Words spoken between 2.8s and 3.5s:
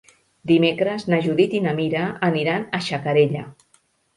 Xacarella.